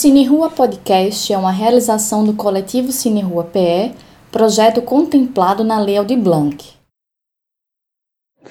[0.00, 3.92] Cine Rua Podcast é uma realização do coletivo Cine Rua PE,
[4.32, 6.56] projeto contemplado na Lei Aldir Blanc.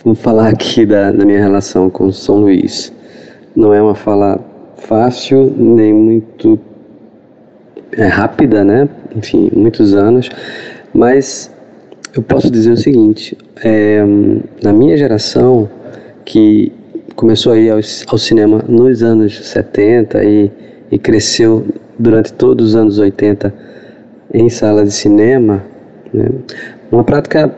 [0.03, 2.93] Vou falar aqui da, da minha relação com São Luís.
[3.55, 4.39] Não é uma fala
[4.77, 6.59] fácil, nem muito
[7.93, 8.87] é, rápida, né?
[9.15, 10.29] Enfim, muitos anos,
[10.93, 11.51] mas
[12.15, 14.03] eu posso dizer o seguinte: é,
[14.61, 15.67] na minha geração,
[16.25, 16.71] que
[17.15, 21.65] começou a ir ao, ao cinema nos anos 70 e e cresceu
[21.97, 23.53] durante todos os anos 80
[24.33, 25.63] em sala de cinema,
[26.13, 26.25] né?
[26.91, 27.53] uma prática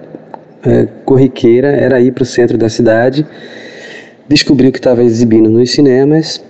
[0.63, 3.25] é, corriqueira era ir para o centro da cidade,
[4.27, 6.43] descobrir o que estava exibindo nos cinemas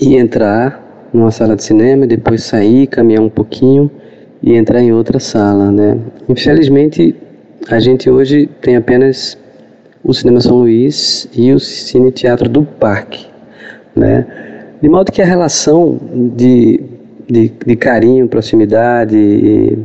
[0.00, 3.90] e entrar numa sala de cinema, depois sair, caminhar um pouquinho
[4.42, 5.98] e entrar em outra sala, né?
[6.28, 7.14] Infelizmente,
[7.68, 9.38] a gente hoje tem apenas
[10.04, 13.26] o Cinema São Luís e o Cine Teatro do Parque,
[13.96, 14.26] né?
[14.80, 15.98] De modo que a relação
[16.36, 16.80] de,
[17.28, 19.78] de, de carinho, proximidade e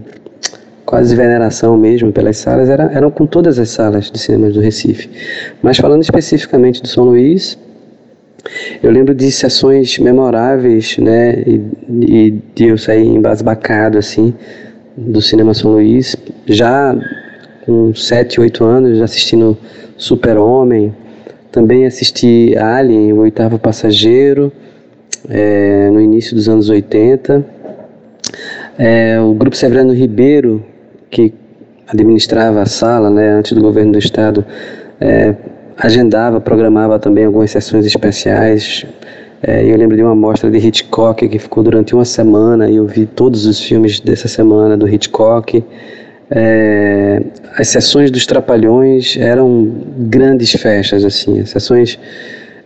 [0.85, 5.09] quase veneração mesmo pelas salas era, eram com todas as salas de cinema do Recife.
[5.61, 7.57] Mas falando especificamente do São Luís,
[8.83, 11.61] eu lembro de sessões memoráveis, né, e,
[12.01, 14.33] e de eu sair embasbacado, assim,
[14.95, 16.95] do Cinema São Luís, já
[17.65, 19.57] com 7, 8 anos, assistindo
[19.97, 20.93] Super-Homem,
[21.51, 24.51] também assisti Alien, o Oitavo Passageiro,
[25.29, 27.45] é, no início dos anos 80.
[28.77, 30.63] É, o Grupo Severino Ribeiro,
[31.09, 31.33] que
[31.87, 34.45] administrava a sala né, antes do governo do Estado,
[34.99, 35.35] é,
[35.77, 38.85] agendava, programava também algumas sessões especiais.
[39.41, 42.87] É, eu lembro de uma mostra de Hitchcock que ficou durante uma semana e eu
[42.87, 45.63] vi todos os filmes dessa semana do Hitchcock.
[46.31, 47.21] É,
[47.57, 51.99] as sessões dos Trapalhões eram grandes festas, assim, as sessões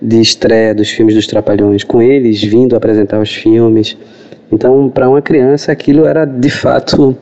[0.02, 3.98] de estreia dos filmes dos Trapalhões, com eles vindo apresentar os filmes.
[4.52, 7.16] Então, para uma criança, aquilo era de fato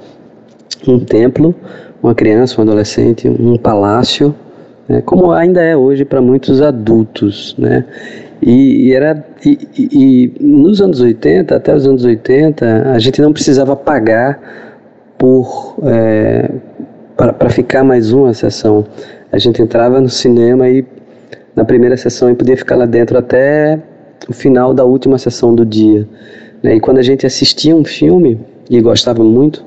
[0.87, 1.55] um templo,
[2.01, 4.35] uma criança, um adolescente, um palácio,
[4.87, 7.85] né, como ainda é hoje para muitos adultos, né?
[8.41, 13.33] E, e era e, e, nos anos 80, até os anos 80, a gente não
[13.33, 14.39] precisava pagar
[15.17, 16.51] por é,
[17.15, 18.85] para ficar mais uma sessão.
[19.31, 20.85] A gente entrava no cinema e
[21.55, 23.79] na primeira sessão e podia ficar lá dentro até
[24.27, 26.07] o final da última sessão do dia.
[26.61, 26.75] Né?
[26.75, 28.39] E quando a gente assistia um filme
[28.69, 29.63] e gostava muito,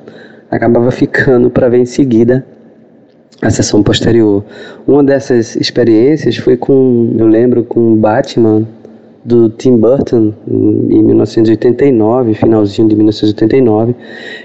[0.51, 2.45] acabava ficando para ver em seguida
[3.41, 4.45] a sessão posterior.
[4.87, 8.67] Uma dessas experiências foi com, eu lembro, com Batman
[9.25, 13.95] do Tim Burton em 1989, finalzinho de 1989.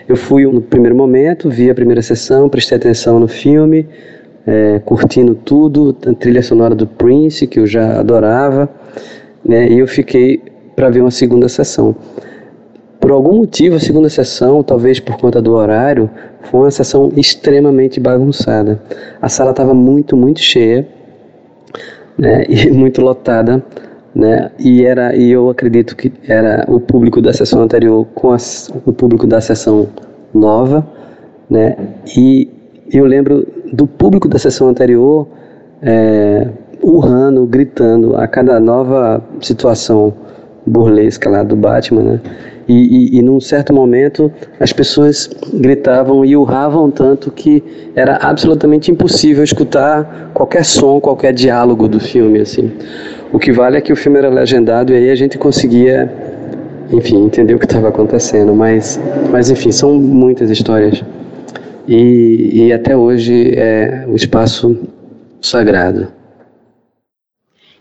[0.08, 3.88] Eu fui no primeiro momento, vi a primeira sessão, prestei atenção no filme,
[4.46, 8.70] é, curtindo tudo, a trilha sonora do Prince, que eu já adorava,
[9.44, 10.42] né, e eu fiquei
[10.76, 11.96] para ver uma segunda sessão.
[13.00, 16.10] Por algum motivo, a segunda sessão, talvez por conta do horário,
[16.44, 18.82] foi uma sessão extremamente bagunçada.
[19.22, 20.88] A sala estava muito, muito cheia
[22.18, 23.64] né, e muito lotada.
[24.16, 28.38] Né, e, era, e eu acredito que era o público da sessão anterior com a,
[28.86, 29.90] o público da sessão
[30.34, 30.88] nova.
[31.50, 31.76] Né,
[32.16, 32.50] e
[32.90, 35.28] eu lembro do público da sessão anterior
[35.82, 36.48] é,
[36.80, 40.14] urrando, gritando a cada nova situação
[40.66, 42.20] burlesca lá do Batman, né?
[42.68, 47.62] E, e, e num certo momento as pessoas gritavam e urravam tanto que
[47.96, 52.72] era absolutamente impossível escutar qualquer som, qualquer diálogo do filme, assim.
[53.34, 56.10] O que vale é que o filme era legendado e aí a gente conseguia,
[56.92, 58.54] enfim, entender o que estava acontecendo.
[58.54, 59.00] Mas,
[59.32, 61.04] mas enfim, são muitas histórias
[61.88, 64.78] e, e até hoje é um espaço
[65.42, 66.08] sagrado.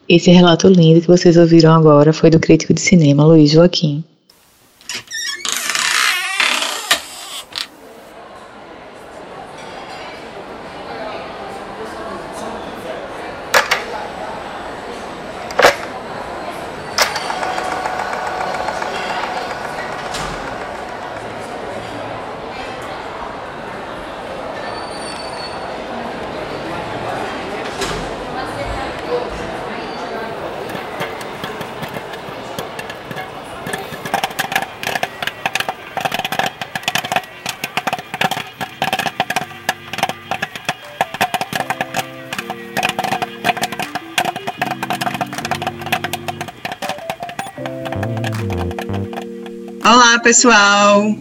[0.08, 4.04] Esse relato lindo que vocês ouviram agora foi do crítico de cinema Luiz Joaquim.
[50.04, 51.14] Olá, pessoal!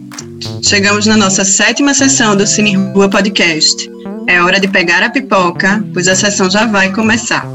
[0.63, 3.87] Chegamos na nossa sétima sessão do Cine Rua Podcast.
[4.27, 7.47] É hora de pegar a pipoca, pois a sessão já vai começar.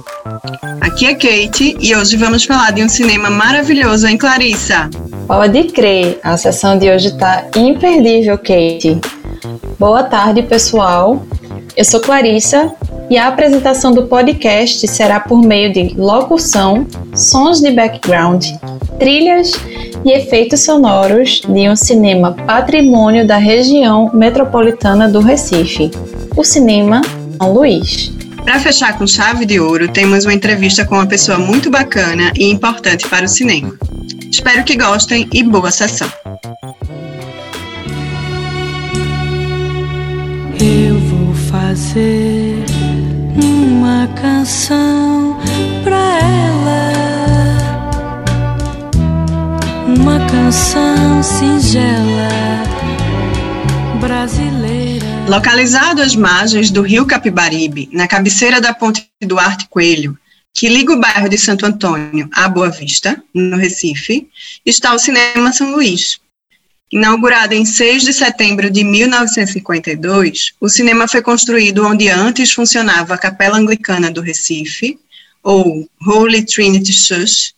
[0.81, 4.89] Aqui é Kate e hoje vamos falar de um cinema maravilhoso em Clarissa.
[5.27, 9.01] Pode crer, a sessão de hoje está imperdível, Kate.
[9.81, 11.27] Boa tarde, pessoal.
[11.77, 12.73] Eu sou Clarissa
[13.09, 18.45] e a apresentação do podcast será por meio de locução, sons de background,
[18.99, 19.53] trilhas
[20.05, 25.91] e efeitos sonoros de um cinema patrimônio da região metropolitana do Recife,
[26.37, 27.03] o Cinema
[27.39, 28.13] São Luís.
[28.45, 32.51] Para fechar com chave de ouro, temos uma entrevista com uma pessoa muito bacana e
[32.51, 33.75] importante para o cinema.
[34.31, 36.09] Espero que gostem e boa sessão.
[40.61, 42.56] Eu vou fazer
[44.07, 45.37] uma canção
[45.83, 46.93] pra ela,
[49.99, 52.29] uma canção singela
[54.01, 55.05] brasileira.
[55.29, 60.17] Localizado às margens do rio Capibaribe, na cabeceira da ponte Duarte Coelho,
[60.55, 64.29] que liga o bairro de Santo Antônio à Boa Vista, no Recife,
[64.65, 66.21] está o Cinema São Luís.
[66.93, 73.19] Inaugurado em 6 de setembro de 1952, o cinema foi construído onde antes funcionava a
[73.19, 74.99] Capela Anglicana do Recife,
[75.43, 77.55] ou Holy Trinity Church,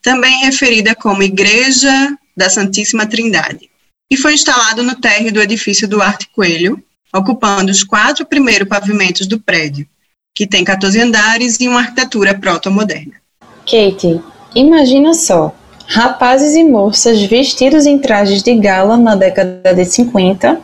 [0.00, 3.70] também referida como Igreja da Santíssima Trindade,
[4.10, 6.82] e foi instalado no térreo do edifício Duarte Coelho,
[7.14, 9.86] ocupando os quatro primeiros pavimentos do prédio,
[10.34, 13.20] que tem 14 andares e uma arquitetura proto-moderna.
[13.66, 14.22] Kate,
[14.54, 15.54] imagina só,
[15.90, 20.60] rapazes e moças vestidos em trajes de gala na década de 50,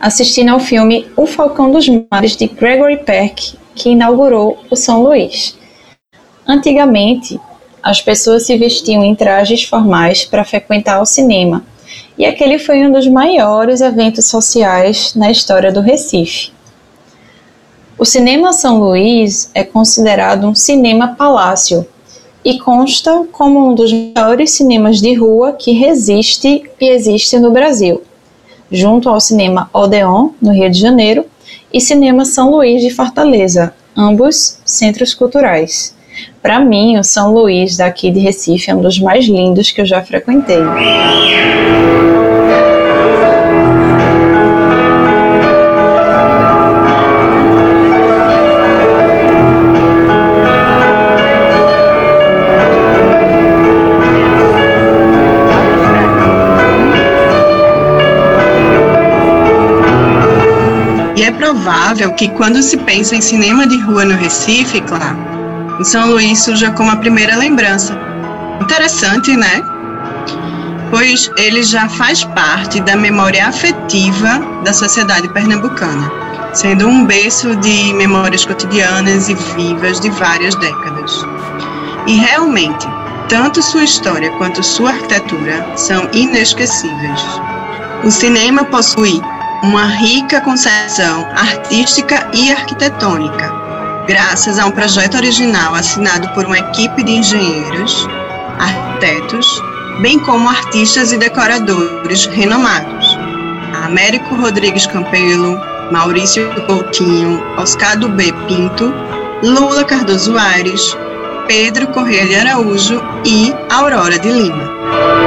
[0.00, 5.56] assistindo ao filme O Falcão dos Mares de Gregory Peck, que inaugurou o São Luís.
[6.44, 7.40] Antigamente,
[7.80, 11.64] as pessoas se vestiam em trajes formais para frequentar o cinema,
[12.18, 16.52] e aquele foi um dos maiores eventos sociais na história do Recife.
[17.96, 21.86] O Cinema São Luís é considerado um cinema palácio
[22.44, 28.02] e consta como um dos maiores cinemas de rua que resiste e existe no Brasil,
[28.70, 31.24] junto ao Cinema Odeon, no Rio de Janeiro,
[31.72, 35.94] e Cinema São Luís de Fortaleza, ambos centros culturais.
[36.42, 39.86] Para mim, o São Luís daqui de Recife é um dos mais lindos que eu
[39.86, 40.60] já frequentei.
[61.94, 65.16] Provável que quando se pensa em cinema de rua no Recife, claro,
[65.78, 67.96] em São Luís surja como a primeira lembrança.
[68.60, 69.62] Interessante, né?
[70.90, 76.10] Pois ele já faz parte da memória afetiva da sociedade pernambucana,
[76.52, 81.24] sendo um berço de memórias cotidianas e vivas de várias décadas.
[82.06, 82.86] E realmente,
[83.28, 87.20] tanto sua história quanto sua arquitetura são inesquecíveis.
[88.02, 89.22] O cinema possui
[89.64, 93.50] uma rica concepção artística e arquitetônica,
[94.06, 98.06] graças a um projeto original assinado por uma equipe de engenheiros,
[98.58, 99.62] arquitetos,
[100.02, 103.18] bem como artistas e decoradores renomados.
[103.86, 105.58] Américo Rodrigues Campelo,
[105.90, 108.34] Maurício Coutinho, Oscar B.
[108.46, 108.92] Pinto,
[109.42, 110.94] Lula Cardoso Aires,
[111.48, 115.23] Pedro Correia de Araújo e Aurora de Lima.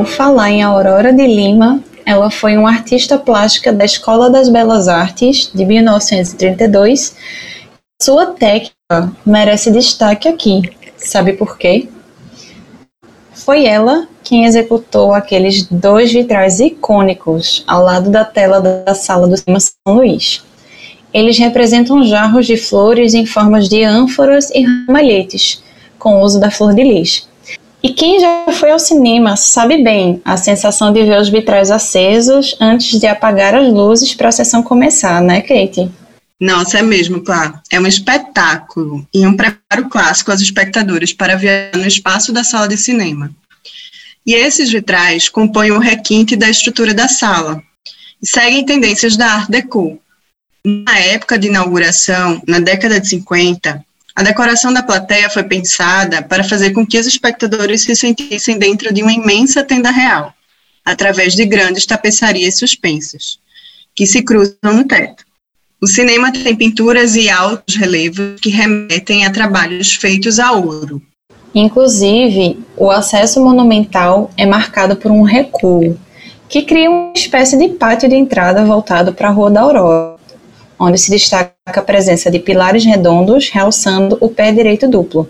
[0.00, 4.88] Por falar em Aurora de Lima, ela foi uma artista plástica da Escola das Belas
[4.88, 7.14] Artes de 1932.
[8.00, 10.62] Sua técnica merece destaque aqui.
[10.96, 11.86] Sabe por quê?
[13.34, 19.36] Foi ela quem executou aqueles dois vitrais icônicos ao lado da tela da sala do
[19.36, 20.42] cinema São Luís.
[21.12, 25.62] Eles representam jarros de flores em formas de ânforas e ramalhetes,
[25.98, 27.28] com uso da flor de lis.
[27.82, 32.54] E quem já foi ao cinema sabe bem a sensação de ver os vitrais acesos
[32.60, 35.90] antes de apagar as luzes para a sessão começar, né, Kate?
[36.38, 37.58] Nossa, é mesmo, claro.
[37.70, 42.68] É um espetáculo e um preparo clássico aos espectadores para viajar no espaço da sala
[42.68, 43.30] de cinema.
[44.26, 47.62] E esses vitrais compõem o requinte da estrutura da sala
[48.22, 49.98] e seguem tendências da Art Deco.
[50.64, 53.82] Na época de inauguração, na década de 50,
[54.14, 58.92] a decoração da plateia foi pensada para fazer com que os espectadores se sentissem dentro
[58.92, 60.34] de uma imensa tenda real,
[60.84, 63.38] através de grandes tapeçarias suspensas,
[63.94, 65.24] que se cruzam no teto.
[65.80, 71.00] O cinema tem pinturas e altos relevos que remetem a trabalhos feitos a ouro.
[71.54, 75.98] Inclusive, o acesso monumental é marcado por um recuo,
[76.48, 80.19] que cria uma espécie de pátio de entrada voltado para a Rua da Aurora,
[80.80, 85.28] onde se destaca a presença de pilares redondos realçando o pé direito duplo.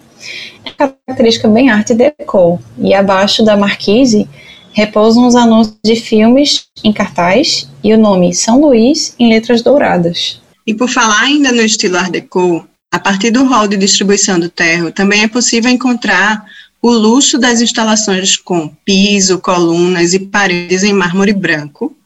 [0.65, 4.29] É característica bem arte deco, e abaixo da marquise
[4.73, 10.41] repousam os anúncios de filmes em cartaz e o nome São Luís em letras douradas.
[10.65, 14.49] E por falar ainda no estilo Art Deco, a partir do hall de distribuição do
[14.49, 16.45] Terro, também é possível encontrar
[16.81, 21.97] o luxo das instalações com piso, colunas e paredes em mármore branco,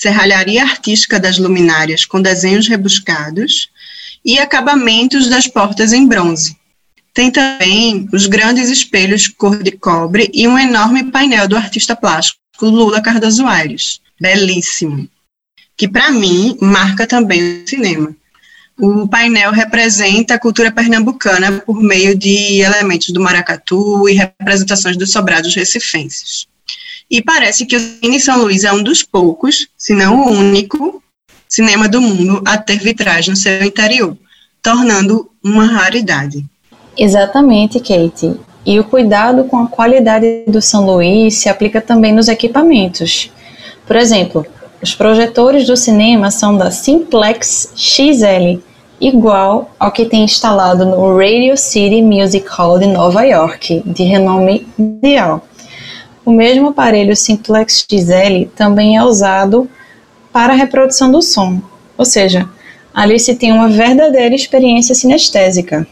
[0.00, 3.68] serralharia artística das luminárias com desenhos rebuscados
[4.24, 6.56] e acabamentos das portas em bronze.
[7.12, 12.40] Tem também os grandes espelhos cor de cobre e um enorme painel do artista plástico
[12.62, 15.06] Lula Cardoso Aires, belíssimo,
[15.76, 18.16] que para mim marca também o cinema.
[18.78, 25.12] O painel representa a cultura pernambucana por meio de elementos do maracatu e representações dos
[25.12, 26.48] sobrados recifenses.
[27.10, 31.02] E parece que o Cine São Luís é um dos poucos, se não o único,
[31.48, 34.16] cinema do mundo a ter vitragem no seu interior,
[34.62, 36.44] tornando uma raridade.
[36.96, 38.38] Exatamente, Kate.
[38.64, 43.32] E o cuidado com a qualidade do São Luís se aplica também nos equipamentos.
[43.86, 44.46] Por exemplo,
[44.80, 48.60] os projetores do cinema são da Simplex XL,
[49.00, 54.68] igual ao que tem instalado no Radio City Music Hall de Nova York, de renome
[54.78, 55.44] mundial.
[56.30, 59.68] O mesmo aparelho Simplex XL também é usado
[60.32, 61.60] para a reprodução do som,
[61.98, 62.48] ou seja,
[62.94, 65.84] ali se tem uma verdadeira experiência sinestésica.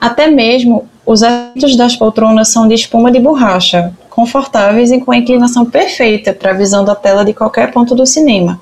[0.00, 5.18] Até mesmo os assentos das poltronas são de espuma de borracha, confortáveis e com a
[5.18, 8.58] inclinação perfeita para a visão da tela de qualquer ponto do cinema.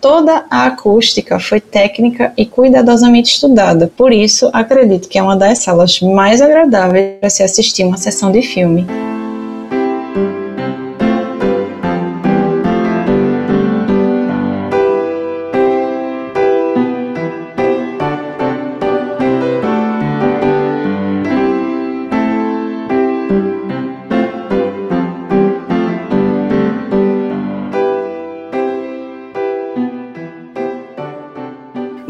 [0.00, 5.58] Toda a acústica foi técnica e cuidadosamente estudada, por isso acredito que é uma das
[5.58, 8.84] salas mais agradáveis para se assistir uma sessão de filme.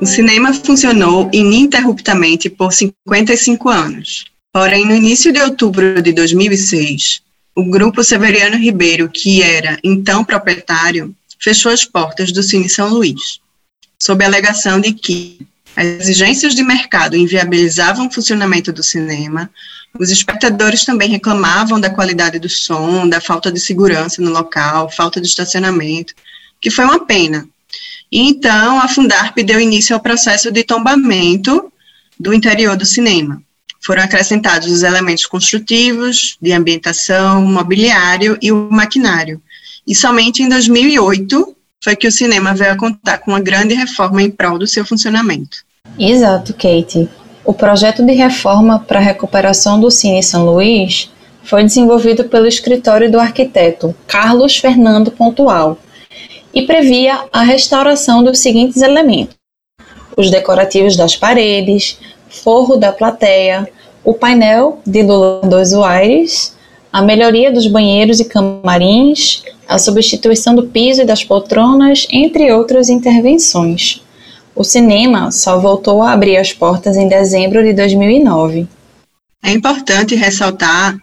[0.06, 4.26] O cinema funcionou ininterruptamente por 55 anos.
[4.52, 7.22] Porém, no início de outubro de 2006,
[7.56, 13.40] o grupo Severiano Ribeiro, que era então proprietário, fechou as portas do Cine São Luís,
[14.00, 15.44] sob a alegação de que
[15.74, 19.50] as exigências de mercado inviabilizavam o funcionamento do cinema,
[19.98, 25.20] os espectadores também reclamavam da qualidade do som, da falta de segurança no local, falta
[25.20, 26.14] de estacionamento,
[26.60, 27.48] que foi uma pena,
[28.10, 31.72] então a Fundarp deu início ao processo de tombamento
[32.18, 33.42] do interior do cinema.
[33.80, 39.40] Foram acrescentados os elementos construtivos, de ambientação, mobiliário e o maquinário.
[39.86, 44.22] E somente em 2008 foi que o cinema veio a contar com uma grande reforma
[44.22, 45.58] em prol do seu funcionamento.
[45.98, 47.08] Exato, Kate.
[47.44, 51.08] O projeto de reforma para a recuperação do Cine São Luís
[51.44, 55.78] foi desenvolvido pelo escritório do arquiteto Carlos Fernando Pontual,
[56.56, 59.36] e previa a restauração dos seguintes elementos:
[60.16, 61.98] os decorativos das paredes,
[62.30, 63.68] forro da plateia,
[64.02, 66.56] o painel de Lula dos Aires,
[66.90, 72.88] a melhoria dos banheiros e camarins, a substituição do piso e das poltronas, entre outras
[72.88, 74.02] intervenções.
[74.54, 78.66] O cinema só voltou a abrir as portas em dezembro de 2009.
[79.44, 80.96] É importante ressaltar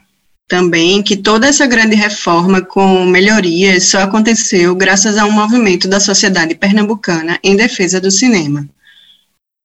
[0.48, 6.00] também que toda essa grande reforma com melhorias só aconteceu graças a um movimento da
[6.00, 8.68] sociedade pernambucana em defesa do cinema.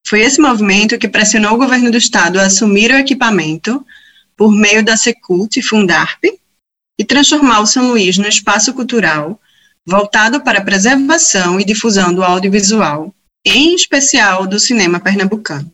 [0.06, 3.84] Foi esse movimento que pressionou o governo do estado a assumir o equipamento
[4.36, 6.24] por meio da Secult e Fundarp
[6.98, 9.38] e transformar o São Luís no espaço cultural
[9.86, 15.72] voltado para a preservação e difusão do audiovisual, em especial do cinema pernambucano.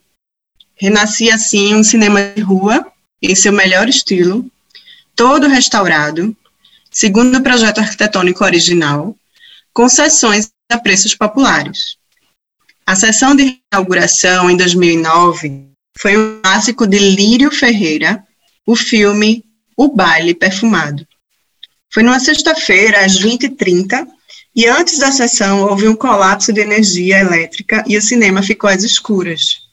[0.77, 2.87] Renascia assim um cinema de rua
[3.21, 4.49] em seu melhor estilo,
[5.15, 6.37] todo restaurado,
[6.91, 9.17] segundo o projeto arquitetônico original,
[9.73, 11.97] com sessões a preços populares.
[12.87, 15.69] A sessão de inauguração em 2009
[15.99, 18.23] foi um clássico de Lírio Ferreira,
[18.67, 19.45] o filme
[19.77, 21.07] O Baile Perfumado.
[21.93, 24.07] Foi numa sexta-feira, às 20h30,
[24.55, 28.83] e antes da sessão houve um colapso de energia elétrica e o cinema ficou às
[28.83, 29.65] escuras.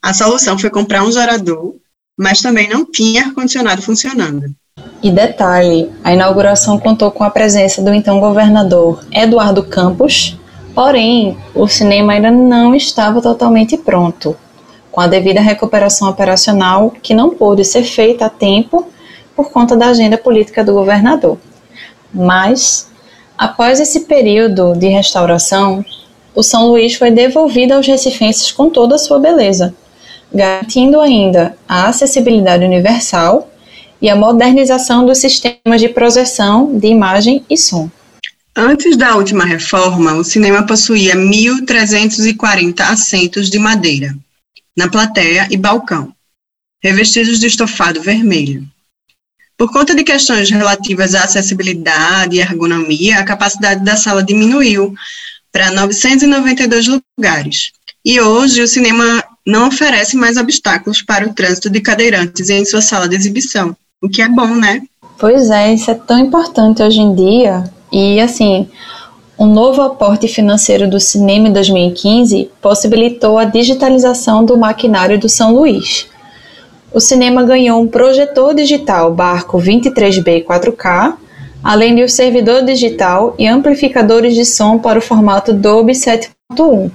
[0.00, 1.76] A solução foi comprar um gerador,
[2.16, 4.54] mas também não tinha ar-condicionado funcionando.
[5.04, 10.38] E detalhe, a inauguração contou com a presença do então governador Eduardo Campos,
[10.74, 14.34] porém, o cinema ainda não estava totalmente pronto.
[14.90, 18.86] com a devida recuperação operacional que não pôde ser feita a tempo
[19.34, 21.36] por conta da agenda política do governador.
[22.12, 22.88] Mas,
[23.36, 25.84] após esse período de restauração,
[26.32, 29.74] o São Luís foi devolvido aos recifenses com toda a sua beleza,
[30.32, 33.48] garantindo ainda a acessibilidade universal
[34.00, 37.90] e a modernização dos sistemas de projeção de imagem e som.
[38.56, 44.16] Antes da última reforma, o cinema possuía 1.340 assentos de madeira,
[44.76, 46.14] na plateia e balcão,
[46.82, 48.64] revestidos de estofado vermelho.
[49.56, 54.94] Por conta de questões relativas à acessibilidade e ergonomia, a capacidade da sala diminuiu
[55.50, 57.72] para 992 lugares.
[58.04, 62.82] E hoje o cinema não oferece mais obstáculos para o trânsito de cadeirantes em sua
[62.82, 64.82] sala de exibição, o que é bom, né?
[65.18, 67.64] Pois é, isso é tão importante hoje em dia.
[67.92, 68.68] E assim,
[69.38, 75.54] um novo aporte financeiro do cinema em 2015 possibilitou a digitalização do maquinário do São
[75.54, 76.08] Luís
[76.94, 81.14] o cinema ganhou um projetor digital Barco 23B 4K,
[81.60, 86.92] além de um servidor digital e amplificadores de som para o formato Dolby 7.1.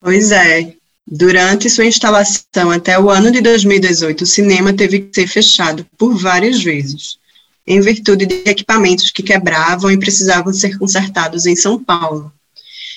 [0.00, 0.72] Pois é.
[1.12, 6.16] Durante sua instalação até o ano de 2018, o cinema teve que ser fechado por
[6.16, 7.18] várias vezes,
[7.66, 12.32] em virtude de equipamentos que quebravam e precisavam ser consertados em São Paulo.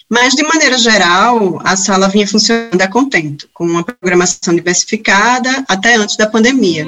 [0.08, 5.96] Mas, de maneira geral, a sala vinha funcionando a contento, com uma programação diversificada até
[5.96, 6.86] antes da pandemia.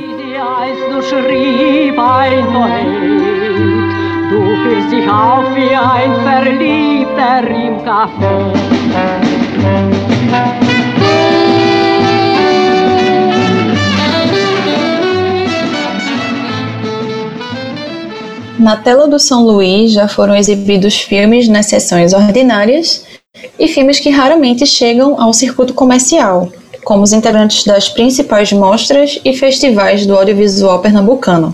[18.58, 23.06] Na tela do São Luís já foram exibidos filmes nas sessões ordinárias
[23.60, 26.50] e filmes que raramente chegam ao circuito comercial,
[26.84, 31.54] como os integrantes das principais mostras e festivais do audiovisual pernambucano.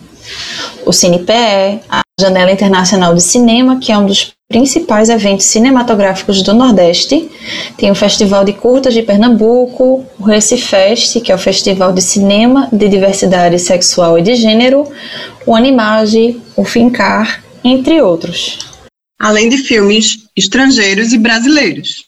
[0.86, 6.54] O CinePE, a Janela Internacional de Cinema, que é um dos principais eventos cinematográficos do
[6.54, 7.32] Nordeste,
[7.78, 12.70] tem o Festival de Curtas de Pernambuco, o Recifest, que é o Festival de Cinema
[12.72, 14.86] de Diversidade Sexual e de Gênero,
[15.46, 18.72] o Animage, o Fincar, entre outros
[19.22, 22.06] além de filmes estrangeiros e brasileiros.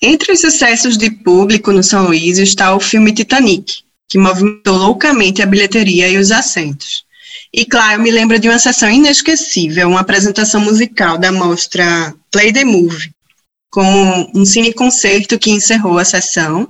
[0.00, 5.42] Entre os sucessos de público no São Luís está o filme Titanic, que movimentou loucamente
[5.42, 7.04] a bilheteria e os assentos.
[7.54, 12.64] E claro, me lembra de uma sessão inesquecível, uma apresentação musical da mostra Play the
[12.64, 13.12] Movie,
[13.70, 16.68] com um cine-concerto que encerrou a sessão,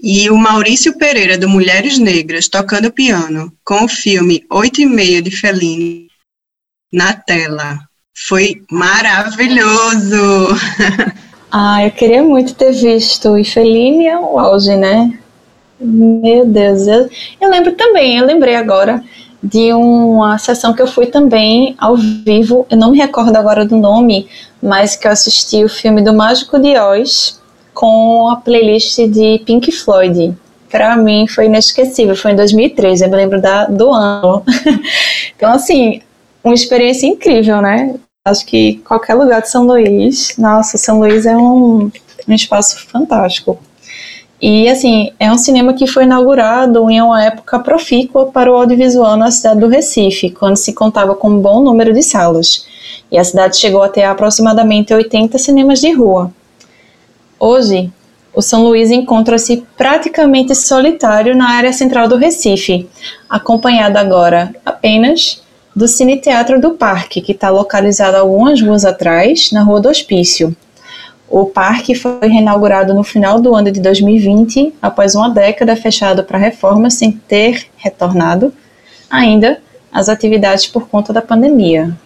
[0.00, 5.20] e o Maurício Pereira, do Mulheres Negras, tocando piano, com o filme Oito e Meia
[5.20, 6.08] de Fellini
[6.90, 7.78] na tela.
[8.14, 10.48] Foi maravilhoso!
[11.50, 13.38] Ah, eu queria muito ter visto.
[13.38, 15.18] E Fellini é o auge, né?
[15.80, 17.08] Meu Deus, eu,
[17.40, 19.02] eu lembro também, eu lembrei agora
[19.42, 23.76] de uma sessão que eu fui também ao vivo, eu não me recordo agora do
[23.76, 24.28] nome,
[24.62, 27.40] mas que eu assisti o filme do Mágico de Oz
[27.72, 30.36] com a playlist de Pink Floyd.
[30.70, 34.42] Para mim foi inesquecível, foi em 2013, eu me lembro da, do ano.
[35.36, 36.02] então, assim,
[36.42, 37.94] uma experiência incrível, né?
[38.24, 41.90] Acho que qualquer lugar de São Luís, nossa, São Luís é um,
[42.26, 43.58] um espaço fantástico.
[44.40, 49.16] E, assim, é um cinema que foi inaugurado em uma época profícua para o audiovisual
[49.16, 52.64] na cidade do Recife, quando se contava com um bom número de salas.
[53.10, 56.32] E a cidade chegou a ter aproximadamente 80 cinemas de rua.
[57.38, 57.90] Hoje,
[58.32, 62.88] o São Luís encontra-se praticamente solitário na área central do Recife,
[63.28, 65.42] acompanhado agora apenas
[65.74, 70.54] do Cine Teatro do Parque, que está localizado algumas ruas atrás, na Rua do Hospício.
[71.30, 76.38] O parque foi reinaugurado no final do ano de 2020, após uma década fechado para
[76.38, 78.52] reforma sem ter retornado
[79.10, 79.60] ainda
[79.92, 81.96] as atividades por conta da pandemia.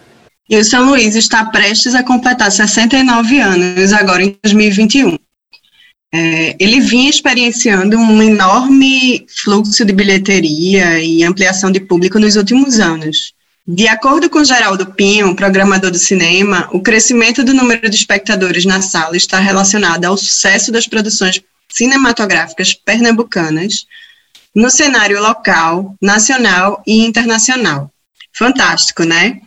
[0.49, 5.17] E o São Luís está prestes a completar 69 anos, agora em 2021.
[6.13, 12.79] É, ele vinha experienciando um enorme fluxo de bilheteria e ampliação de público nos últimos
[12.79, 13.33] anos.
[13.65, 18.81] De acordo com Geraldo Pinho, programador do cinema, o crescimento do número de espectadores na
[18.81, 23.85] sala está relacionado ao sucesso das produções cinematográficas pernambucanas
[24.53, 27.89] no cenário local, nacional e internacional.
[28.37, 29.39] Fantástico, né?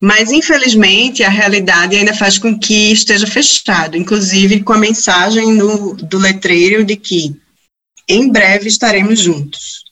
[0.00, 5.94] Mas, infelizmente, a realidade ainda faz com que esteja fechado, inclusive com a mensagem no,
[5.94, 7.34] do letreiro de que
[8.08, 9.83] em breve estaremos juntos.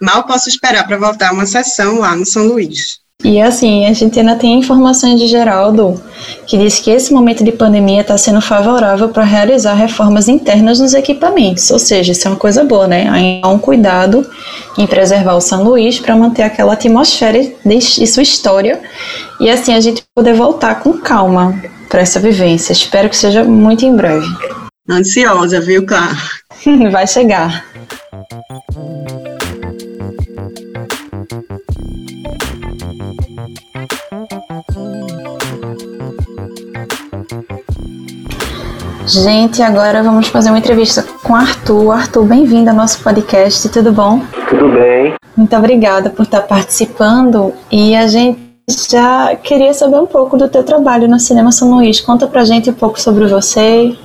[0.00, 2.98] Mal posso esperar para voltar a uma sessão lá no São Luís.
[3.24, 6.00] E assim, a gente ainda tem informações de Geraldo
[6.46, 10.92] que diz que esse momento de pandemia está sendo favorável para realizar reformas internas nos
[10.92, 13.40] equipamentos, ou seja, isso é uma coisa boa, né?
[13.42, 14.24] Há um cuidado
[14.76, 18.80] em preservar o São Luís para manter aquela atmosfera de sua história
[19.40, 22.72] e assim a gente poder voltar com calma para essa vivência.
[22.72, 24.26] Espero que seja muito em breve.
[24.88, 26.16] Ansiosa, viu, Clara?
[26.92, 27.64] Vai chegar.
[39.24, 41.90] Gente, agora vamos fazer uma entrevista com Arthur.
[41.90, 44.20] Arthur, bem-vindo ao nosso podcast, tudo bom?
[44.46, 45.14] Tudo bem.
[45.34, 48.38] Muito obrigada por estar participando e a gente
[48.90, 51.98] já queria saber um pouco do teu trabalho no Cinema São Luís.
[51.98, 53.96] Conta pra gente um pouco sobre você.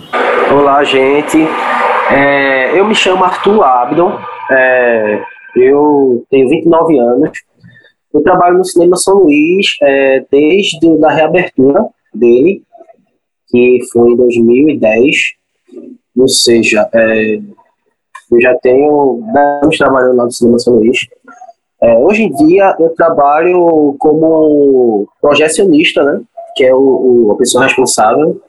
[0.50, 1.46] Olá, gente.
[2.10, 4.18] É, eu me chamo Arthur Abdon,
[4.50, 5.22] é,
[5.58, 7.32] eu tenho 29 anos.
[8.14, 12.64] Eu trabalho no Cinema São Luís é, desde a reabertura dele,
[13.52, 15.16] que foi em 2010.
[16.18, 17.36] Ou seja, é,
[18.32, 21.08] eu já tenho 10 anos trabalhando lá no Cinema São Luís.
[21.82, 26.22] É, hoje em dia eu trabalho como projecionista, né?
[26.56, 26.80] Que é o,
[27.28, 28.40] o a pessoa responsável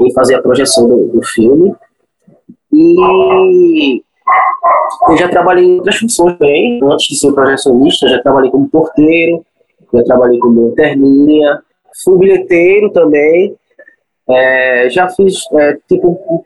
[0.00, 1.74] em fazer a projeção do, do filme.
[2.72, 4.02] E
[5.08, 9.44] eu já trabalhei em outras funções também, antes de ser projecionista, já trabalhei como porteiro,
[9.92, 11.62] já trabalhei como lanterninha,
[12.02, 13.54] fui bilheteiro também,
[14.28, 16.44] é, já fiz é, tipo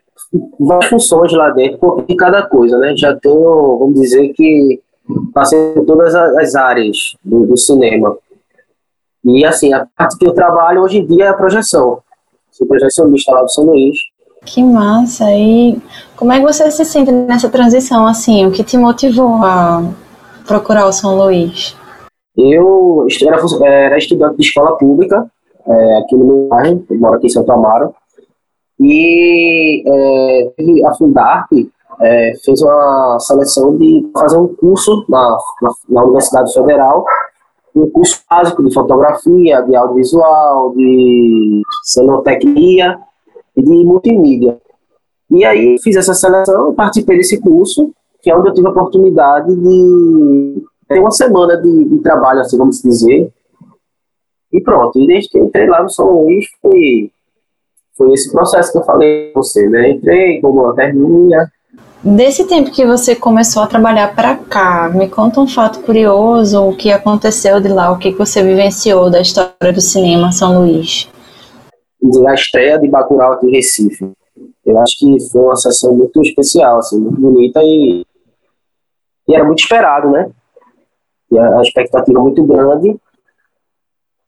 [0.59, 2.95] várias funções lá dentro de cada coisa, né?
[2.97, 4.81] Já tenho, vamos dizer que
[5.33, 8.17] passei por todas as áreas do, do, cinema.
[9.25, 12.01] E assim, a parte que eu trabalho hoje em dia é a projeção.
[12.51, 13.99] Sou projecionista lá do São Luís.
[14.45, 15.25] Que massa!
[15.33, 15.79] E
[16.17, 18.47] como é que você se sente nessa transição, assim?
[18.47, 19.83] O que te motivou a
[20.47, 21.77] procurar o São Luís?
[22.37, 25.29] Eu era, era estudante de escola pública,
[25.69, 27.95] é, aqui no meu bairro, eu moro aqui em Santo Amaro,
[28.81, 31.51] e é, a Fundarp
[32.01, 37.05] é, fez uma seleção de fazer um curso na, na, na, Universidade Federal,
[37.75, 42.99] um curso básico de fotografia, de audiovisual, de cenotecnia
[43.57, 44.59] e de multimídia.
[45.31, 47.91] E aí fiz essa seleção, participei desse curso,
[48.23, 52.57] que é onde eu tive a oportunidade de ter uma semana de, de trabalho, assim,
[52.57, 53.33] vamos dizer.
[54.53, 57.11] E pronto, e desde que entrei lá no São Luís, foi,
[57.97, 59.91] foi esse processo que eu falei com você, né?
[59.91, 61.51] Entrei como lanterninha,
[62.03, 66.77] Desse tempo que você começou a trabalhar para cá, me conta um fato curioso, o
[66.77, 71.11] que aconteceu de lá, o que você vivenciou da história do cinema São Luís.
[72.29, 74.13] A estreia de Bacurau aqui em Recife.
[74.65, 78.07] Eu acho que foi uma sessão muito especial, assim, muito bonita e,
[79.29, 80.31] e era muito esperado, né?
[81.33, 82.97] E a expectativa muito grande.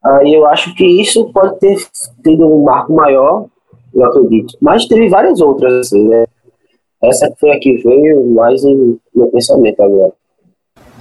[0.04, 1.76] Aí eu acho que isso pode ter
[2.24, 3.46] tido um marco maior,
[3.94, 4.56] eu acredito.
[4.60, 6.24] Mas teve várias outras, assim, né?
[7.02, 10.12] Essa foi a que veio mais em meu pensamento agora.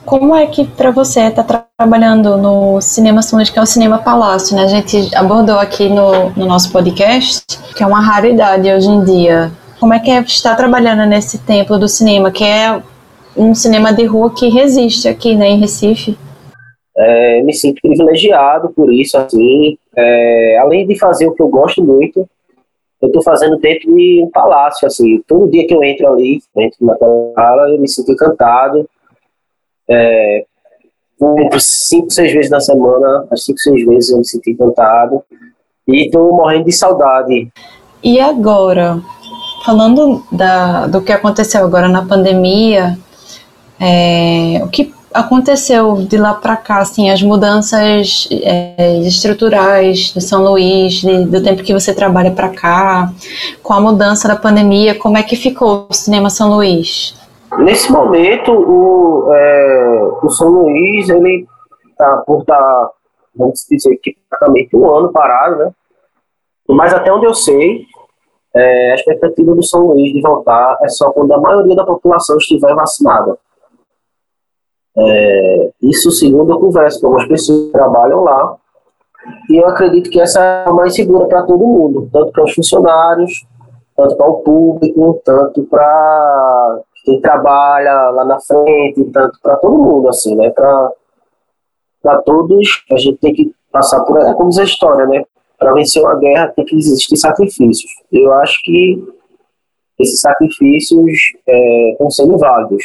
[0.05, 3.99] Como é que para você está tra trabalhando no Cinema Sunos, que é o Cinema
[3.99, 4.63] Palácio, né?
[4.63, 9.49] A gente abordou aqui no, no nosso podcast, que é uma raridade hoje em dia.
[9.79, 12.81] Como é que é estar trabalhando nesse templo do cinema, que é
[13.37, 16.17] um cinema de rua que resiste aqui, né, em Recife?
[17.01, 19.77] É, me sinto privilegiado por isso, assim.
[19.95, 22.27] É, além de fazer o que eu gosto muito,
[23.01, 26.85] eu estou fazendo dentro de um palácio, assim, todo dia que eu entro ali, dentro
[26.85, 28.89] naquela sala, eu me sinto encantado.
[29.87, 30.45] É,
[31.57, 35.23] cinco, seis vezes na semana, as cinco, seis vezes eu me sinto encantado.
[35.87, 37.49] E estou morrendo de saudade.
[38.03, 39.01] E agora,
[39.65, 42.97] falando da, do que aconteceu agora na pandemia,
[43.79, 50.43] é, o que aconteceu de lá para cá, assim, as mudanças é, estruturais de São
[50.43, 53.11] Luís, de, do tempo que você trabalha para cá,
[53.63, 57.15] com a mudança da pandemia, como é que ficou o cinema São Luís?
[57.57, 61.47] Nesse momento, o, é, o São Luís, ele
[61.89, 62.89] está por estar, tá,
[63.35, 65.71] vamos dizer que praticamente um ano parado, né?
[66.67, 67.85] Mas até onde eu sei,
[68.55, 72.37] é, a expectativa do São Luís de voltar é só quando a maioria da população
[72.37, 73.37] estiver vacinada.
[74.97, 78.57] É, isso segundo eu converso com algumas pessoas que trabalham lá,
[79.49, 82.53] e eu acredito que essa é a mais segura para todo mundo, tanto para os
[82.53, 83.45] funcionários,
[83.95, 90.09] tanto para o público, tanto para quem trabalha lá na frente, tanto para todo mundo,
[90.09, 90.49] assim, né?
[90.51, 94.19] Para todos, a gente tem que passar por.
[94.21, 95.23] É como diz a história, né?
[95.57, 97.91] Para vencer uma guerra tem que existir sacrifícios.
[98.11, 99.03] Eu acho que
[99.99, 102.83] esses sacrifícios é, estão sendo válidos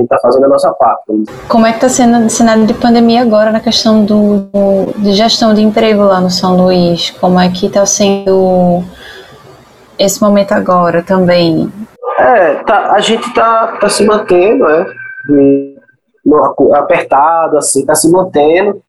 [0.00, 1.24] gente está fazendo a nossa parte.
[1.48, 4.48] Como é que está sendo o cenário de pandemia agora na questão do,
[4.98, 7.10] de gestão de emprego lá no São Luís?
[7.10, 8.82] Como é que está sendo
[9.98, 11.72] esse momento agora também?
[12.18, 14.86] É, tá, a gente está tá se mantendo, né?
[16.74, 18.82] Apertado, assim, está se mantendo.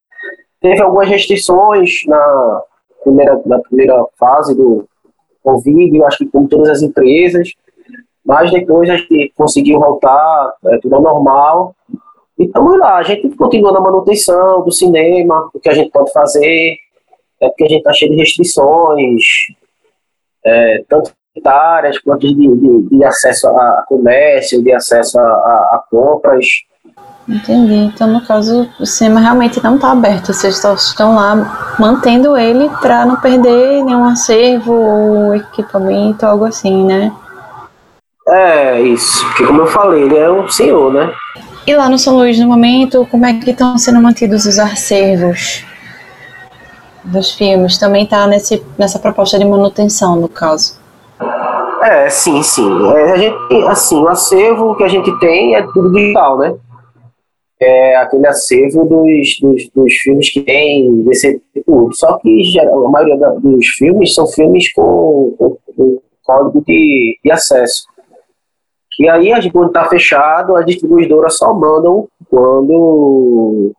[0.61, 2.61] Teve algumas restrições na
[3.03, 4.85] primeira, na primeira fase do
[5.43, 7.53] Covid, eu acho que como todas as empresas,
[8.27, 11.73] mas depois a gente conseguiu voltar, é, tudo normal.
[12.37, 16.11] E estamos lá, a gente continua na manutenção do cinema, o que a gente pode
[16.11, 16.75] fazer,
[17.39, 19.23] é porque a gente está cheio de restrições,
[20.45, 25.25] é, tanto sanitárias quanto de, de, de, acesso a comércio, de acesso a, a,
[25.75, 26.45] a, compras.
[27.29, 27.75] Entendi.
[27.75, 32.69] Então, no caso, o cinema realmente não está aberto, vocês só estão lá mantendo ele
[32.81, 37.11] para não perder nenhum acervo ou equipamento, algo assim, né?
[38.29, 39.25] É, isso.
[39.27, 41.13] Porque, como eu falei, ele é um senhor, né?
[41.65, 45.65] E lá no São Luís, no momento, como é que estão sendo mantidos os acervos
[47.03, 47.77] dos filmes?
[47.77, 50.79] Também está nessa proposta de manutenção, no caso.
[51.83, 52.69] É, sim, sim.
[52.95, 56.55] É, a gente, assim, o acervo que a gente tem é tudo digital, né?
[57.59, 61.89] É aquele acervo dos, dos, dos filmes que tem desse tipo.
[61.93, 67.87] Só que a maioria dos filmes são filmes com, com, com código de, de acesso.
[68.99, 73.71] E aí, quando está fechado, as distribuidoras só mandam quando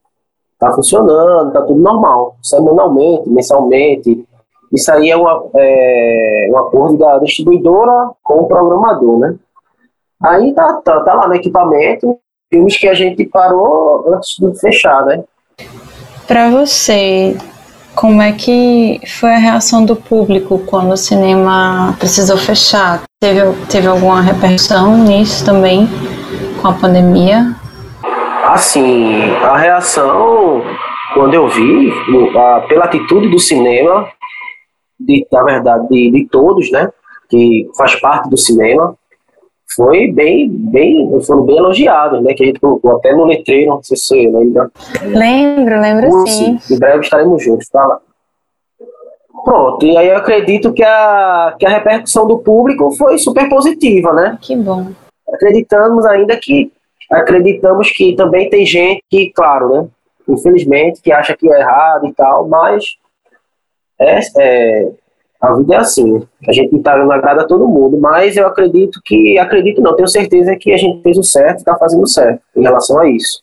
[0.53, 4.25] está funcionando, está tudo normal, semanalmente, mensalmente.
[4.73, 9.37] Isso aí é, uma, é um acordo da distribuidora com o programador, né?
[10.23, 12.19] Aí tá, tá, tá lá no equipamento,
[12.51, 15.25] filmes que a gente parou antes de fechar, né?
[16.27, 17.37] Para você,
[17.99, 23.03] como é que foi a reação do público quando o cinema precisou fechar?
[23.21, 25.89] Teve, teve alguma repercussão nisso também
[26.63, 27.57] com a pandemia?
[28.47, 30.63] Assim, a reação,
[31.13, 31.93] quando eu vi,
[32.69, 34.09] pela atitude do cinema,
[35.01, 36.89] de, na verdade, de, de todos, né,
[37.29, 38.95] que faz parte do cinema,
[39.79, 42.35] foi bem, bem, foram bem elogiados, né?
[42.35, 44.69] Que a gente colocou até no letreiro, não sei se você lembra.
[45.05, 46.59] Lembro, lembro sim.
[46.69, 48.01] Em breve estaremos juntos, tá lá.
[49.45, 54.13] Pronto, e aí eu acredito que a, que a repercussão do público foi super positiva,
[54.13, 54.37] né?
[54.41, 54.89] Que bom.
[55.33, 56.73] Acreditamos ainda que
[57.09, 59.89] acreditamos que também tem gente que, claro, né?
[60.29, 62.85] Infelizmente, que acha que é errado e tal, mas
[64.01, 64.91] é, é
[65.41, 68.47] a vida é assim, a gente não, tá, não agrada a todo mundo, mas eu
[68.47, 72.03] acredito que, acredito não, tenho certeza que a gente fez o certo e está fazendo
[72.03, 73.41] o certo em relação a isso.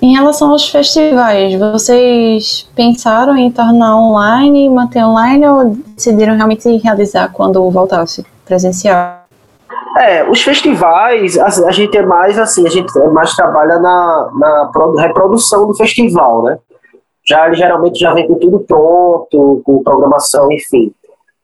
[0.00, 7.32] Em relação aos festivais, vocês pensaram em tornar online, manter online ou decidiram realmente realizar
[7.32, 9.18] quando voltasse presencial?
[9.98, 15.02] É, os festivais, a, gente é mais assim, a gente é mais trabalha na, na
[15.02, 16.58] reprodução do festival, né?
[17.26, 20.92] Já ele geralmente já vem com tudo pronto, com programação, enfim.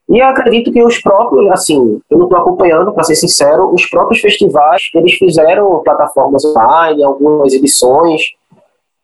[0.09, 3.87] E eu acredito que os próprios, assim, eu não estou acompanhando, para ser sincero, os
[3.87, 8.23] próprios festivais, eles fizeram plataformas online, algumas edições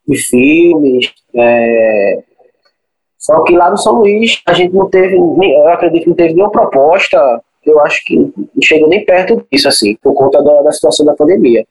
[0.07, 1.13] de filmes.
[1.35, 2.23] É...
[3.19, 6.35] Só que lá no São Luís a gente não teve, eu acredito que não teve
[6.35, 10.73] nenhuma proposta, eu acho que não chegou nem perto disso, assim, por conta da, da
[10.73, 11.67] situação da pandemia.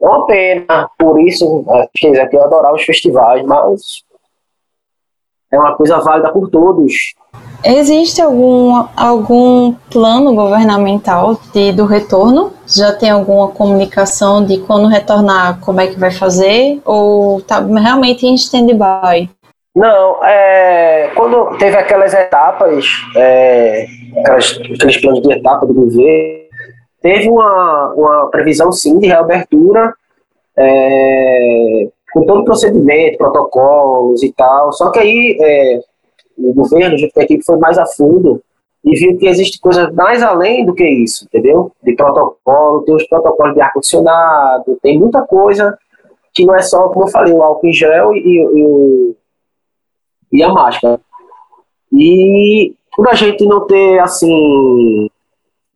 [0.00, 4.04] É uma pena, por isso, quer dizer, que eu adorava os festivais, mas
[5.50, 7.14] é uma coisa válida por todos.
[7.64, 12.52] Existe algum, algum plano governamental de, do retorno?
[12.66, 16.78] Já tem alguma comunicação de quando retornar, como é que vai fazer?
[16.84, 19.30] Ou está realmente em stand-by?
[19.74, 23.86] Não, é, quando teve aquelas etapas, é,
[24.20, 26.44] aquelas, aqueles planos de etapa do governo,
[27.00, 29.94] teve uma, uma previsão sim de reabertura
[30.56, 34.70] é, com todo o procedimento, protocolos e tal.
[34.72, 35.80] Só que aí é,
[36.36, 38.42] o governo, junto com a equipe, foi mais a fundo
[38.84, 41.72] e viu que existe coisa mais além do que isso, entendeu?
[41.82, 45.76] De protocolo, tem os protocolos de ar-condicionado, tem muita coisa
[46.34, 49.16] que não é só, como eu falei, o álcool em gel e, e,
[50.32, 51.00] e a máscara.
[51.92, 55.08] E por a gente não ter, assim,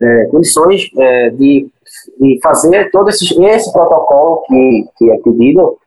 [0.03, 1.69] é, condições é, de,
[2.21, 5.79] de fazer todo esse, esse protocolo que, que é pedido,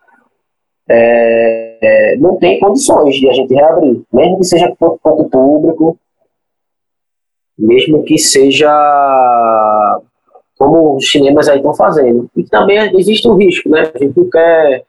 [0.89, 5.97] é, é, não tem condições de a gente reabrir, mesmo que seja pouco, pouco público,
[7.57, 8.71] mesmo que seja
[10.57, 12.29] como os cinemas aí estão fazendo.
[12.35, 13.91] E também existe um risco, né?
[13.93, 14.83] A gente não quer,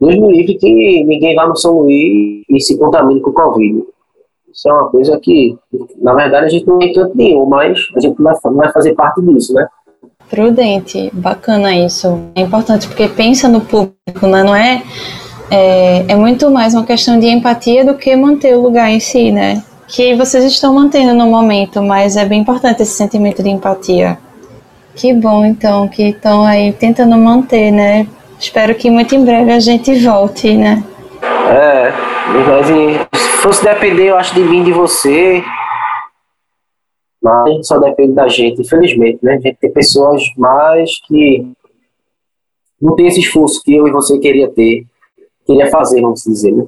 [0.00, 3.84] Deus me livre, que ninguém vá no São Luís e se contamine com o Covid.
[4.50, 5.56] Isso é uma coisa que,
[6.00, 9.20] na verdade, a gente não tem tanto nenhum, mas a gente não vai, fazer parte
[9.20, 9.68] disso, né?
[10.30, 12.08] Prudente, bacana isso.
[12.34, 14.42] É importante porque pensa no público, né?
[14.42, 14.82] não é,
[15.50, 16.04] é?
[16.12, 19.62] É muito mais uma questão de empatia do que manter o lugar em si, né?
[19.86, 24.18] Que vocês estão mantendo no momento, mas é bem importante esse sentimento de empatia.
[24.94, 28.06] Que bom, então, que estão aí tentando manter, né?
[28.38, 30.82] Espero que muito em breve a gente volte, né?
[31.50, 31.92] É,
[32.46, 32.66] mas
[33.20, 35.42] se fosse depender, eu acho, de mim, de você,
[37.22, 39.34] mas só depende da gente, infelizmente, né?
[39.34, 41.46] A gente tem pessoas mais que
[42.80, 44.86] não tem esse esforço que eu e você queria ter,
[45.48, 46.66] queria fazer, vamos dizer, né?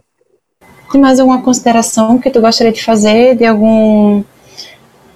[0.90, 4.25] Tem mais alguma consideração que tu gostaria de fazer de algum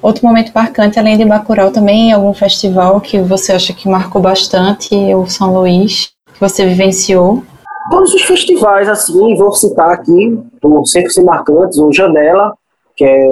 [0.00, 4.94] outro momento marcante, além de Bacurau também, algum festival que você acha que marcou bastante
[5.14, 7.42] o São Luís, que você vivenciou?
[7.90, 10.38] Todos os festivais, assim, vou citar aqui,
[10.84, 12.54] sempre ser marcantes, o Janela,
[12.96, 13.26] que é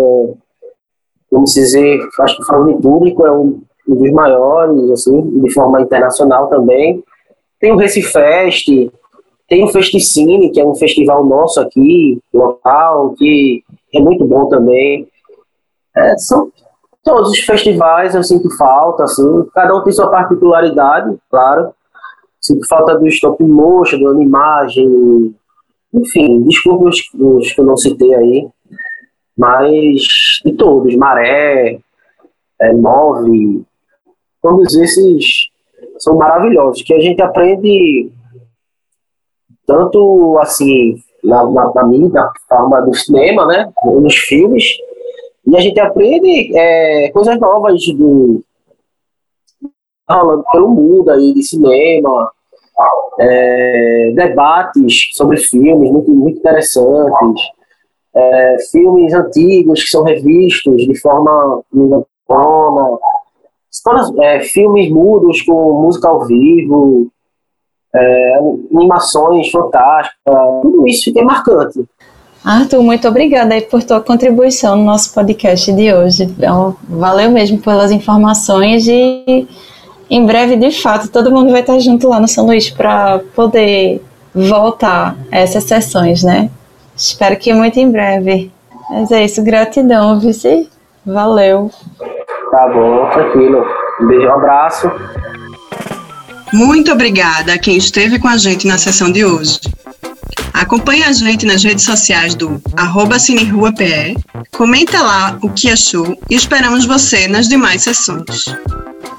[1.33, 5.81] vamos dizer, acho que falando em público, é um, um dos maiores, assim, de forma
[5.81, 7.03] internacional também.
[7.59, 8.91] Tem o Recifest,
[9.53, 13.63] tem o Festicine, que é um festival nosso aqui, local, que
[13.95, 15.07] é muito bom também.
[15.95, 16.51] É, são
[17.05, 21.75] todos os festivais, eu sinto falta, assim, cada um tem sua particularidade, claro.
[22.41, 25.35] Sinto falta do stop motion, do animagem,
[25.93, 28.49] enfim, desculpe os, os que eu não citei aí
[29.37, 30.03] mas
[30.45, 31.79] de todos, Maré,
[32.61, 33.65] é, Move,
[34.41, 35.49] todos esses
[35.99, 38.11] são maravilhosos, que a gente aprende
[39.67, 44.65] tanto assim na, na, na mídia, forma do cinema, né, nos filmes,
[45.47, 48.43] e a gente aprende é, coisas novas do
[50.09, 52.31] rolando pelo mundo aí de cinema,
[53.21, 57.43] é, debates sobre filmes muito, muito interessantes
[58.15, 62.99] é, filmes antigos que são revistos de forma monotona,
[64.21, 67.09] é, filmes mudos com música ao vivo,
[67.95, 68.39] é,
[68.75, 70.17] animações fantásticas,
[70.63, 71.85] tudo isso fica marcante.
[72.45, 76.25] Arthur, muito obrigada aí por tua contribuição no nosso podcast de hoje.
[76.25, 79.47] Então, valeu mesmo pelas informações e
[80.11, 84.03] em breve, de fato, todo mundo vai estar junto lá no São Luís para poder
[84.35, 86.51] voltar a essas sessões, né?
[86.97, 88.51] Espero que muito em breve.
[88.91, 90.69] Mas é isso, gratidão, Vici.
[91.07, 91.71] Valeu.
[92.51, 93.65] Tá bom, tranquilo.
[94.01, 94.91] Um beijo, um abraço.
[96.53, 99.61] Muito obrigada a quem esteve com a gente na sessão de hoje.
[100.53, 104.19] Acompanhe a gente nas redes sociais do arroba CineRuaPE,
[104.55, 108.55] comenta lá o que achou e esperamos você nas demais sessões.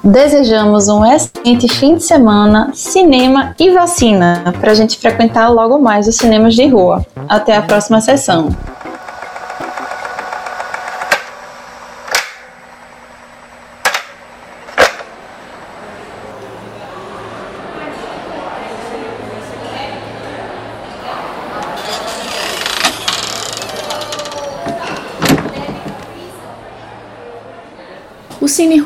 [0.04, 6.06] Desejamos um excelente fim de semana, cinema e vacina para a gente frequentar logo mais
[6.06, 7.04] os cinemas de rua.
[7.28, 8.54] Até a próxima sessão.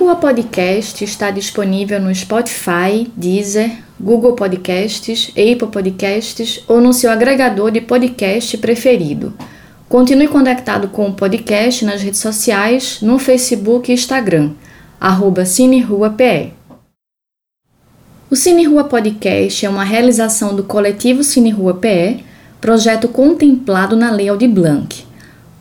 [0.08, 7.70] Rua Podcast está disponível no Spotify, Deezer, Google Podcasts, Apple Podcasts ou no seu agregador
[7.70, 9.34] de podcast preferido.
[9.86, 14.52] Continue conectado com o podcast nas redes sociais, no Facebook e Instagram,
[14.98, 16.54] arroba CineRuaPE.
[18.30, 22.24] O Cine Rua Podcast é uma realização do coletivo Cine Rua PE,
[22.62, 25.04] projeto contemplado na Lei Aldir Blanc.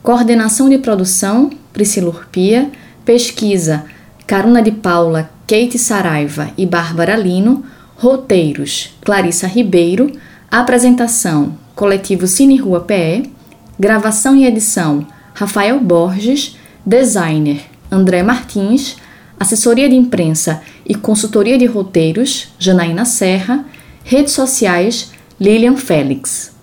[0.01, 2.71] Coordenação de produção, Priscila Urpia,
[3.03, 3.96] Pesquisa:
[4.27, 7.63] Caruna de Paula, Kate Saraiva e Bárbara Lino.
[7.95, 10.11] Roteiros: Clarissa Ribeiro.
[10.51, 13.31] Apresentação: Coletivo Cine Rua PE.
[13.79, 16.57] Gravação e edição: Rafael Borges.
[16.85, 18.97] Designer: André Martins.
[19.39, 23.63] Assessoria de imprensa e consultoria de roteiros: Janaína Serra.
[24.03, 26.56] Redes sociais: Lilian Félix.